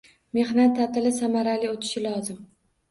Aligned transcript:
Mehnat 0.37 0.73
taʼtili 0.79 1.13
samarali 1.19 1.71
oʻtishi 1.77 2.07
lozim. 2.09 2.45